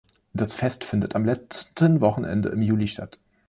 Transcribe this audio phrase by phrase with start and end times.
[0.33, 3.19] Das Fest findet am letzten Wochenende im Juli statt.